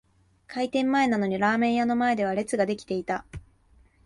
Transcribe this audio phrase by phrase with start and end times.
[0.47, 3.23] 開店前なのにラーメン屋の前では列が出来ていた